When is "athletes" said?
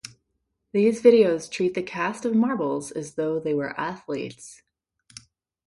3.79-4.63